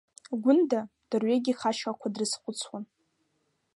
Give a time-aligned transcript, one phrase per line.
[0.43, 0.79] Гәында,
[1.09, 2.83] дырҩегьых ашьхақәа дрызхәыцуан.